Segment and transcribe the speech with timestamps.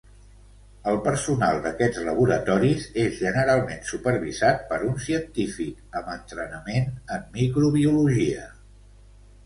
[0.91, 8.53] El personal d’aquests laboratoris és generalment supervisat per un científic amb entrenament en microbiologia.